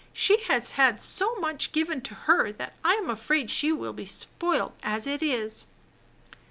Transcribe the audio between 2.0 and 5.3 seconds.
to her that I'm afraid she will be spoiled as it